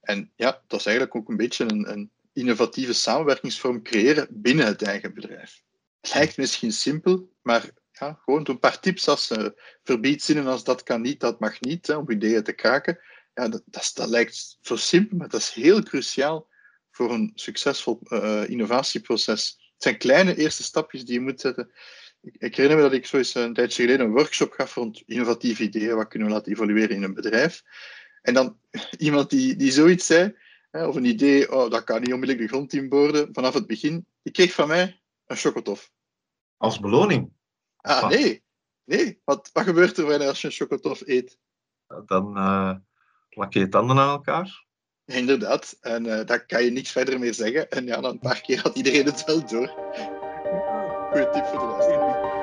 En 0.00 0.32
ja, 0.36 0.62
dat 0.66 0.80
is 0.80 0.86
eigenlijk 0.86 1.16
ook 1.16 1.28
een 1.28 1.36
beetje 1.36 1.64
een, 1.64 1.90
een 1.90 2.10
innovatieve 2.32 2.92
samenwerkingsvorm 2.92 3.82
creëren 3.82 4.26
binnen 4.30 4.66
het 4.66 4.82
eigen 4.82 5.14
bedrijf. 5.14 5.62
Het 6.00 6.14
lijkt 6.14 6.36
misschien 6.36 6.72
simpel, 6.72 7.32
maar 7.42 7.70
ja, 7.92 8.18
gewoon 8.24 8.48
een 8.48 8.58
paar 8.58 8.80
tips 8.80 9.08
als 9.08 9.30
uh, 9.30 9.46
verbied 9.84 10.22
zinnen 10.22 10.46
als 10.46 10.64
dat 10.64 10.82
kan 10.82 11.00
niet, 11.00 11.20
dat 11.20 11.40
mag 11.40 11.60
niet, 11.60 11.86
hè, 11.86 11.94
om 11.94 12.10
ideeën 12.10 12.42
te 12.42 12.52
kraken. 12.52 12.98
Ja, 13.34 13.48
dat, 13.48 13.62
dat, 13.66 14.08
lijkt 14.08 14.58
zo 14.60 14.76
simpel, 14.76 15.16
maar 15.16 15.28
dat 15.28 15.40
is 15.40 15.50
heel 15.50 15.82
cruciaal 15.82 16.48
voor 16.98 17.12
een 17.12 17.32
succesvol 17.34 18.00
uh, 18.08 18.48
innovatieproces. 18.48 19.56
Het 19.72 19.82
zijn 19.82 19.98
kleine 19.98 20.36
eerste 20.36 20.62
stapjes 20.62 21.04
die 21.04 21.14
je 21.14 21.20
moet 21.20 21.40
zetten. 21.40 21.70
Ik, 22.20 22.36
ik 22.38 22.56
herinner 22.56 22.76
me 22.76 22.88
dat 22.88 22.98
ik 22.98 23.06
zo 23.06 23.16
eens 23.16 23.34
een 23.34 23.54
tijdje 23.54 23.82
geleden 23.82 24.06
een 24.06 24.12
workshop 24.12 24.52
gaf 24.52 24.74
rond 24.74 25.02
innovatieve 25.06 25.62
ideeën, 25.62 25.96
wat 25.96 26.08
kunnen 26.08 26.28
we 26.28 26.34
laten 26.34 26.52
evolueren 26.52 26.96
in 26.96 27.02
een 27.02 27.14
bedrijf. 27.14 27.62
En 28.22 28.34
dan 28.34 28.58
iemand 29.06 29.30
die, 29.30 29.56
die 29.56 29.70
zoiets 29.70 30.06
zei, 30.06 30.36
of 30.70 30.96
een 30.96 31.04
idee, 31.04 31.52
oh, 31.52 31.70
dat 31.70 31.84
kan 31.84 32.00
niet 32.00 32.12
onmiddellijk 32.12 32.48
de 32.48 32.54
grond 32.54 32.72
inboorden, 32.72 33.28
vanaf 33.32 33.54
het 33.54 33.66
begin. 33.66 34.06
Die 34.22 34.32
kreeg 34.32 34.52
van 34.52 34.68
mij 34.68 35.00
een 35.26 35.36
chocotof. 35.36 35.90
Als 36.56 36.80
beloning? 36.80 37.32
Ah, 37.76 38.08
nee. 38.08 38.42
Nee, 38.84 39.20
wat, 39.24 39.50
wat 39.52 39.64
gebeurt 39.64 39.98
er 39.98 40.26
als 40.26 40.40
je 40.40 40.46
een 40.46 40.52
chocotof 40.52 41.00
eet? 41.06 41.38
Dan 42.06 42.36
uh, 42.36 42.74
plak 43.28 43.52
je 43.52 43.58
je 43.58 43.68
tanden 43.68 43.98
aan 43.98 44.08
elkaar. 44.08 44.66
Inderdaad, 45.08 45.78
en 45.80 46.04
uh, 46.04 46.24
daar 46.24 46.46
kan 46.46 46.64
je 46.64 46.70
niks 46.70 46.90
verder 46.90 47.18
meer 47.18 47.34
zeggen. 47.34 47.70
En 47.70 47.86
ja, 47.86 48.00
dan 48.00 48.10
een 48.10 48.18
paar 48.18 48.40
keer 48.40 48.60
had 48.62 48.76
iedereen 48.76 49.04
het 49.04 49.24
wel 49.24 49.46
door. 49.46 49.68
Goeie 51.10 51.30
tip 51.30 51.44
voor 51.44 51.58
de 51.58 51.66
luisteraar. 51.66 52.36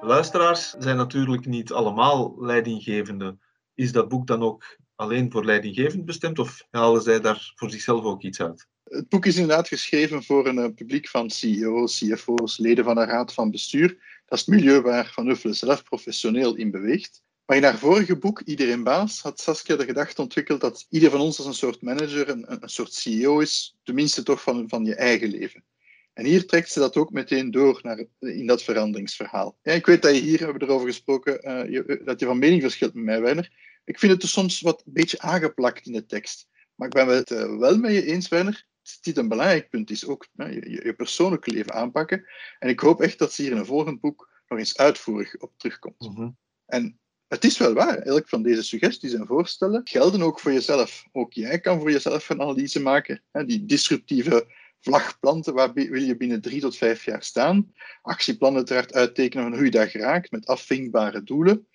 Luisteraars 0.00 0.74
zijn 0.78 0.96
natuurlijk 0.96 1.46
niet 1.46 1.72
allemaal 1.72 2.34
leidinggevende 2.38 3.36
is 3.74 3.92
dat 3.92 4.08
boek 4.08 4.26
dan 4.26 4.42
ook 4.42 4.76
alleen 4.94 5.30
voor 5.30 5.44
leidinggevend 5.44 6.04
bestemd 6.04 6.38
of 6.38 6.66
halen 6.70 7.02
zij 7.02 7.20
daar 7.20 7.52
voor 7.54 7.70
zichzelf 7.70 8.04
ook 8.04 8.22
iets 8.22 8.40
uit? 8.40 8.66
Het 8.84 9.08
boek 9.08 9.26
is 9.26 9.36
inderdaad 9.36 9.68
geschreven 9.68 10.24
voor 10.24 10.46
een 10.46 10.58
uh, 10.58 10.74
publiek 10.74 11.08
van 11.08 11.30
CEO's, 11.30 11.98
CFO's, 11.98 12.58
leden 12.58 12.84
van 12.84 12.98
een 12.98 13.06
raad 13.06 13.34
van 13.34 13.50
bestuur. 13.50 13.88
Dat 14.26 14.38
is 14.38 14.46
het 14.46 14.54
milieu 14.54 14.80
waar 14.80 15.10
Van 15.12 15.28
Uffelen 15.28 15.54
zelf 15.54 15.82
professioneel 15.82 16.54
in 16.54 16.70
beweegt. 16.70 17.22
Maar 17.50 17.58
in 17.58 17.64
haar 17.64 17.78
vorige 17.78 18.18
boek, 18.18 18.40
Iedereen 18.40 18.82
Baas, 18.82 19.22
had 19.22 19.40
Saskia 19.40 19.76
de 19.76 19.84
gedachte 19.84 20.22
ontwikkeld 20.22 20.60
dat 20.60 20.86
ieder 20.90 21.10
van 21.10 21.20
ons 21.20 21.38
als 21.38 21.46
een 21.46 21.54
soort 21.54 21.82
manager, 21.82 22.28
een, 22.28 22.62
een 22.62 22.68
soort 22.68 22.92
CEO 22.92 23.38
is, 23.38 23.76
tenminste 23.82 24.22
toch 24.22 24.42
van, 24.42 24.68
van 24.68 24.84
je 24.84 24.94
eigen 24.94 25.28
leven. 25.28 25.64
En 26.12 26.24
hier 26.24 26.46
trekt 26.46 26.70
ze 26.70 26.78
dat 26.78 26.96
ook 26.96 27.10
meteen 27.10 27.50
door 27.50 27.80
naar, 27.82 28.04
in 28.18 28.46
dat 28.46 28.62
veranderingsverhaal. 28.62 29.58
Ja, 29.62 29.72
ik 29.72 29.86
weet 29.86 30.02
dat 30.02 30.14
je 30.14 30.20
hier, 30.20 30.38
we 30.38 30.44
hebben 30.44 30.62
erover 30.62 30.86
gesproken, 30.86 31.48
uh, 31.48 31.72
je, 31.72 32.00
dat 32.04 32.20
je 32.20 32.26
van 32.26 32.38
mening 32.38 32.62
verschilt 32.62 32.94
met 32.94 33.04
mij, 33.04 33.20
Werner. 33.20 33.52
Ik 33.84 33.98
vind 33.98 34.12
het 34.12 34.20
dus 34.20 34.32
soms 34.32 34.60
wat 34.60 34.82
een 34.86 34.92
beetje 34.92 35.20
aangeplakt 35.20 35.86
in 35.86 35.92
de 35.92 36.06
tekst. 36.06 36.48
Maar 36.74 36.88
ik 36.88 36.94
ben 36.94 37.08
het 37.08 37.30
uh, 37.30 37.58
wel 37.58 37.78
met 37.78 37.92
je 37.92 38.04
eens, 38.04 38.28
Werner. 38.28 38.66
Dit 39.00 39.16
een 39.16 39.28
belangrijk 39.28 39.70
punt 39.70 39.90
is 39.90 40.06
ook 40.06 40.26
uh, 40.36 40.52
je, 40.52 40.80
je 40.84 40.94
persoonlijke 40.94 41.50
leven 41.50 41.72
aanpakken. 41.72 42.24
En 42.58 42.68
ik 42.68 42.80
hoop 42.80 43.00
echt 43.00 43.18
dat 43.18 43.32
ze 43.32 43.42
hier 43.42 43.50
in 43.50 43.56
een 43.56 43.66
volgend 43.66 44.00
boek 44.00 44.42
nog 44.48 44.58
eens 44.58 44.76
uitvoerig 44.76 45.36
op 45.36 45.52
terugkomt. 45.56 46.00
Mm 46.00 46.14
-hmm. 46.14 46.36
En 46.66 47.00
het 47.30 47.44
is 47.44 47.58
wel 47.58 47.72
waar, 47.72 47.98
elk 47.98 48.28
van 48.28 48.42
deze 48.42 48.62
suggesties 48.62 49.12
en 49.12 49.26
voorstellen 49.26 49.80
gelden 49.84 50.22
ook 50.22 50.40
voor 50.40 50.52
jezelf. 50.52 51.04
Ook 51.12 51.32
jij 51.32 51.60
kan 51.60 51.78
voor 51.80 51.90
jezelf 51.90 52.28
een 52.28 52.40
analyse 52.40 52.80
maken. 52.80 53.22
Die 53.46 53.64
disruptieve 53.64 54.46
vlagplanten, 54.80 55.54
waar 55.54 55.72
wil 55.72 56.02
je 56.02 56.16
binnen 56.16 56.40
drie 56.40 56.60
tot 56.60 56.76
vijf 56.76 57.04
jaar 57.04 57.22
staan? 57.22 57.72
Actieplannen 58.02 58.58
uiteraard 58.58 58.92
uittekenen 58.92 59.44
van 59.44 59.54
hoe 59.54 59.64
je 59.64 59.70
daar 59.70 59.88
geraakt, 59.88 60.30
met 60.30 60.46
afvinkbare 60.46 61.22
doelen. 61.22 61.68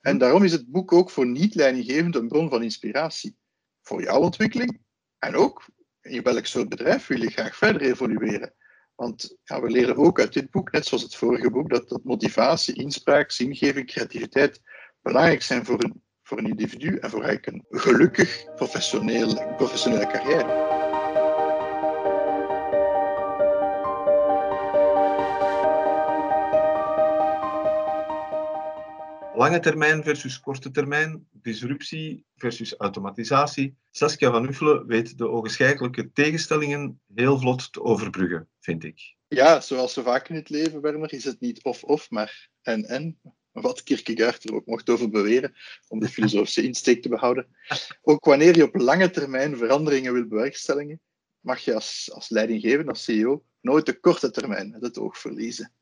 En 0.00 0.12
hm. 0.12 0.18
daarom 0.18 0.44
is 0.44 0.52
het 0.52 0.70
boek 0.70 0.92
ook 0.92 1.10
voor 1.10 1.26
niet-leidinggevenden 1.26 2.20
een 2.20 2.28
bron 2.28 2.48
van 2.50 2.62
inspiratie. 2.62 3.36
Voor 3.82 4.02
jouw 4.02 4.20
ontwikkeling 4.20 4.80
en 5.18 5.34
ook 5.34 5.66
in 6.00 6.22
welk 6.22 6.46
soort 6.46 6.68
bedrijf 6.68 7.06
wil 7.06 7.22
je 7.22 7.30
graag 7.30 7.56
verder 7.56 7.82
evolueren. 7.82 8.54
Want 8.94 9.36
ja, 9.44 9.60
we 9.60 9.70
leren 9.70 9.96
ook 9.96 10.20
uit 10.20 10.32
dit 10.32 10.50
boek, 10.50 10.72
net 10.72 10.86
zoals 10.86 11.02
het 11.02 11.14
vorige 11.14 11.50
boek, 11.50 11.70
dat, 11.70 11.88
dat 11.88 12.04
motivatie, 12.04 12.74
inspraak, 12.74 13.30
zingeving, 13.30 13.86
creativiteit 13.86 14.60
belangrijk 15.08 15.42
zijn 15.42 15.64
voor 15.64 15.82
een, 15.84 16.02
voor 16.22 16.38
een 16.38 16.46
individu 16.46 16.96
en 16.96 17.10
voor 17.10 17.22
eigenlijk 17.22 17.46
een 17.46 17.80
gelukkig 17.80 18.54
professionele, 18.54 19.54
professionele 19.56 20.06
carrière. 20.06 20.66
Lange 29.34 29.60
termijn 29.60 30.02
versus 30.02 30.40
korte 30.40 30.70
termijn, 30.70 31.26
disruptie 31.30 32.24
versus 32.36 32.74
automatisatie. 32.76 33.76
Saskia 33.90 34.30
van 34.30 34.48
Uffelen 34.48 34.86
weet 34.86 35.18
de 35.18 35.28
ogenschijnlijke 35.28 36.12
tegenstellingen 36.12 37.00
heel 37.14 37.38
vlot 37.38 37.72
te 37.72 37.82
overbruggen, 37.82 38.48
vind 38.60 38.84
ik. 38.84 39.16
Ja, 39.28 39.60
zoals 39.60 39.92
zo 39.92 40.02
vaak 40.02 40.28
in 40.28 40.34
het 40.34 40.48
leven, 40.48 40.80
Werner, 40.80 41.12
is 41.12 41.24
het 41.24 41.40
niet 41.40 41.62
of-of, 41.62 42.10
maar 42.10 42.48
en-en. 42.62 43.18
Wat 43.60 43.82
Kierkegaard 43.82 44.44
er 44.44 44.54
ook 44.54 44.66
mocht 44.66 44.90
over 44.90 45.10
beweren, 45.10 45.54
om 45.88 46.00
de 46.00 46.08
filosofische 46.08 46.62
insteek 46.62 47.02
te 47.02 47.08
behouden. 47.08 47.46
Ook 48.02 48.24
wanneer 48.24 48.56
je 48.56 48.64
op 48.64 48.74
lange 48.74 49.10
termijn 49.10 49.56
veranderingen 49.56 50.12
wil 50.12 50.26
bewerkstelligen, 50.26 51.00
mag 51.40 51.58
je 51.58 51.74
als, 51.74 52.10
als 52.12 52.28
leidinggevende, 52.28 52.90
als 52.90 53.04
CEO, 53.04 53.44
nooit 53.60 53.86
de 53.86 54.00
korte 54.00 54.30
termijn 54.30 54.76
het 54.80 54.98
oog 54.98 55.18
verliezen. 55.18 55.72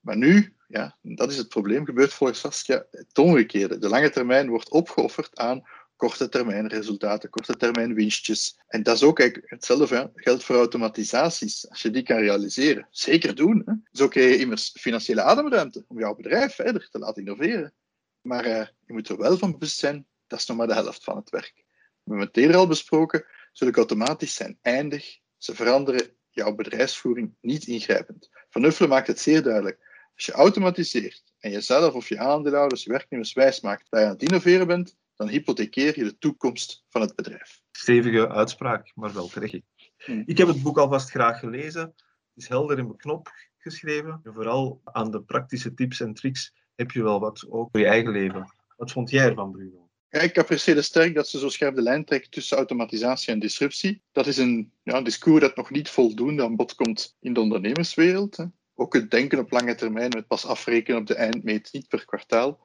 Maar 0.00 0.16
nu, 0.16 0.54
ja, 0.66 0.98
dat 1.02 1.30
is 1.30 1.36
het 1.36 1.48
probleem, 1.48 1.84
gebeurt 1.84 2.12
volgens 2.12 2.40
Saskia 2.40 2.86
het 2.90 3.18
omgekeerde. 3.18 3.78
De 3.78 3.88
lange 3.88 4.10
termijn 4.10 4.48
wordt 4.48 4.70
opgeofferd 4.70 5.36
aan 5.38 5.62
korte 5.98 6.28
termijn 6.28 6.66
resultaten, 6.66 7.30
korte 7.30 7.56
termijn 7.56 7.94
winstjes. 7.94 8.58
En 8.66 8.82
dat 8.82 8.94
is 8.94 9.02
ook 9.02 9.20
eigenlijk 9.20 9.50
hetzelfde 9.50 9.96
hè? 9.96 10.04
geldt 10.14 10.44
voor 10.44 10.56
automatisaties. 10.56 11.68
Als 11.68 11.82
je 11.82 11.90
die 11.90 12.02
kan 12.02 12.18
realiseren, 12.18 12.86
zeker 12.90 13.34
doen. 13.34 13.62
Hè? 13.64 13.72
Zo 13.92 14.08
krijg 14.08 14.30
je 14.30 14.38
immers 14.38 14.74
financiële 14.80 15.22
ademruimte 15.22 15.84
om 15.88 15.98
jouw 15.98 16.14
bedrijf 16.14 16.54
verder 16.54 16.88
te 16.90 16.98
laten 16.98 17.22
innoveren. 17.22 17.72
Maar 18.20 18.46
uh, 18.46 18.66
je 18.86 18.92
moet 18.92 19.08
er 19.08 19.16
wel 19.16 19.38
van 19.38 19.52
bewust 19.52 19.78
zijn, 19.78 20.06
dat 20.26 20.38
is 20.38 20.46
nog 20.46 20.56
maar 20.56 20.66
de 20.66 20.74
helft 20.74 21.04
van 21.04 21.16
het 21.16 21.30
werk. 21.30 21.52
We 21.54 22.14
hebben 22.14 22.26
het 22.26 22.36
eerder 22.36 22.56
al 22.56 22.66
besproken, 22.66 23.24
zullen 23.52 23.74
automatisch 23.74 24.34
zijn 24.34 24.58
eindig. 24.62 25.18
Ze 25.36 25.54
veranderen 25.54 26.10
jouw 26.30 26.54
bedrijfsvoering 26.54 27.34
niet 27.40 27.66
ingrijpend. 27.66 28.28
Van 28.50 28.64
Uffelen 28.64 28.90
maakt 28.90 29.06
het 29.06 29.20
zeer 29.20 29.42
duidelijk. 29.42 29.78
Als 30.14 30.26
je 30.26 30.32
automatiseert 30.32 31.22
en 31.38 31.50
jezelf 31.50 31.94
of 31.94 32.08
je 32.08 32.18
aandeelhouders, 32.18 32.84
je 32.84 32.90
werknemers 32.90 33.32
wijsmaakt 33.32 33.86
dat 33.90 34.00
je 34.00 34.06
aan 34.06 34.12
het 34.12 34.22
innoveren 34.22 34.66
bent, 34.66 34.96
dan 35.18 35.28
hypothekeer 35.28 35.98
je 35.98 36.04
de 36.04 36.18
toekomst 36.18 36.84
van 36.88 37.00
het 37.00 37.14
bedrijf. 37.14 37.60
Stevige 37.72 38.28
uitspraak, 38.28 38.92
maar 38.94 39.14
wel 39.14 39.28
terecht. 39.28 39.60
Hmm. 39.96 40.22
Ik 40.26 40.38
heb 40.38 40.48
het 40.48 40.62
boek 40.62 40.78
alvast 40.78 41.10
graag 41.10 41.38
gelezen. 41.38 41.82
Het 41.82 42.44
is 42.44 42.48
helder 42.48 42.78
in 42.78 42.88
beknop 42.88 43.32
geschreven. 43.58 44.20
En 44.22 44.32
vooral 44.32 44.80
aan 44.84 45.10
de 45.10 45.22
praktische 45.22 45.74
tips 45.74 46.00
en 46.00 46.14
tricks 46.14 46.54
heb 46.74 46.90
je 46.90 47.02
wel 47.02 47.20
wat 47.20 47.46
ook 47.48 47.68
voor 47.70 47.80
je 47.80 47.86
eigen 47.86 48.12
leven. 48.12 48.54
Wat 48.76 48.92
vond 48.92 49.10
jij 49.10 49.28
ervan, 49.28 49.50
Bruno? 49.50 49.88
Ja, 50.08 50.20
ik 50.20 50.38
apprecieer 50.38 50.82
sterk 50.82 51.14
dat 51.14 51.28
ze 51.28 51.38
zo 51.38 51.48
scherp 51.48 51.74
de 51.74 51.82
lijn 51.82 52.04
trekt 52.04 52.32
tussen 52.32 52.56
automatisatie 52.56 53.32
en 53.32 53.38
disruptie. 53.38 54.02
Dat 54.12 54.26
is 54.26 54.36
een 54.36 54.72
ja, 54.82 55.02
discours 55.02 55.40
dat 55.40 55.56
nog 55.56 55.70
niet 55.70 55.90
voldoende 55.90 56.42
aan 56.42 56.56
bod 56.56 56.74
komt 56.74 57.16
in 57.20 57.32
de 57.32 57.40
ondernemerswereld. 57.40 58.36
Hè 58.36 58.44
ook 58.78 58.94
het 58.94 59.10
denken 59.10 59.38
op 59.38 59.50
lange 59.50 59.74
termijn 59.74 60.08
met 60.08 60.26
pas 60.26 60.46
afrekenen 60.46 61.00
op 61.00 61.06
de 61.06 61.14
eindmeet, 61.14 61.68
niet 61.72 61.88
per 61.88 62.04
kwartaal, 62.04 62.60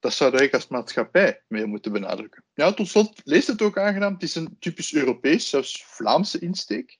dat 0.00 0.12
zouden 0.12 0.40
wij 0.40 0.52
als 0.52 0.68
maatschappij 0.68 1.42
meer 1.48 1.68
moeten 1.68 1.92
benadrukken. 1.92 2.44
Ja, 2.54 2.72
tot 2.72 2.88
slot, 2.88 3.20
leest 3.24 3.46
het 3.46 3.62
ook 3.62 3.78
aangenaam. 3.78 4.12
Het 4.12 4.22
is 4.22 4.34
een 4.34 4.56
typisch 4.58 4.94
Europees, 4.94 5.48
zelfs 5.48 5.84
Vlaamse 5.86 6.38
insteek. 6.38 6.98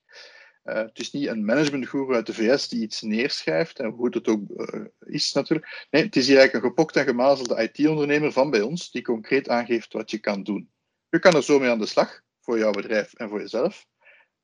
Uh, 0.64 0.75
het 0.75 0.99
is 0.99 1.11
niet 1.11 1.26
een 1.26 1.45
managementguru 1.45 2.14
uit 2.14 2.26
de 2.26 2.35
VS 2.35 2.69
die 2.69 2.83
iets 2.83 3.02
neerschrijft, 3.02 3.78
en 3.78 3.90
hoe 3.90 4.09
het 4.11 4.28
ook 4.28 4.40
uh, 4.57 4.85
is 4.99 5.33
natuurlijk. 5.33 5.87
Nee, 5.90 6.02
het 6.02 6.17
is 6.17 6.26
hier 6.26 6.37
eigenlijk 6.37 6.64
een 6.64 6.71
gepokt 6.71 6.97
en 6.97 7.05
gemazelde 7.05 7.62
IT-ondernemer 7.62 8.33
van 8.33 8.50
bij 8.50 8.61
ons, 8.61 8.90
die 8.90 9.02
concreet 9.02 9.49
aangeeft 9.49 9.93
wat 9.93 10.11
je 10.11 10.19
kan 10.19 10.43
doen. 10.43 10.71
Je 11.09 11.19
kan 11.19 11.35
er 11.35 11.43
zo 11.43 11.59
mee 11.59 11.71
aan 11.71 11.78
de 11.78 11.87
slag, 11.87 12.21
voor 12.40 12.59
jouw 12.59 12.71
bedrijf 12.71 13.14
en 13.14 13.28
voor 13.28 13.40
jezelf. 13.40 13.87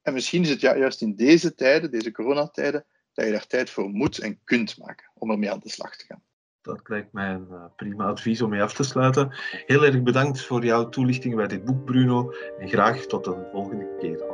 En 0.02 0.12
misschien 0.12 0.42
is 0.42 0.50
het 0.50 0.60
juist 0.60 1.00
in 1.00 1.16
deze 1.16 1.54
tijden, 1.54 1.90
deze 1.90 2.10
coronatijden, 2.10 2.86
dat 3.12 3.24
je 3.24 3.30
daar 3.30 3.46
tijd 3.46 3.70
voor 3.70 3.90
moet 3.90 4.18
en 4.18 4.40
kunt 4.44 4.78
maken 4.78 5.10
om 5.14 5.30
ermee 5.30 5.50
aan 5.50 5.60
de 5.60 5.68
slag 5.68 5.96
te 5.96 6.04
gaan. 6.04 6.22
Dat 6.64 6.88
lijkt 6.88 7.12
mij 7.12 7.30
een 7.30 7.46
uh, 7.50 7.64
prima 7.76 8.04
advies 8.04 8.42
om 8.42 8.50
mee 8.50 8.62
af 8.62 8.74
te 8.74 8.82
sluiten. 8.82 9.34
Heel 9.66 9.84
erg 9.84 10.02
bedankt 10.02 10.44
voor 10.44 10.64
jouw 10.64 10.88
toelichting 10.88 11.34
bij 11.34 11.46
dit 11.46 11.64
boek, 11.64 11.84
Bruno. 11.84 12.32
En 12.58 12.68
graag 12.68 12.96
tot 12.96 13.26
een 13.26 13.44
volgende 13.52 13.96
keer. 14.00 14.33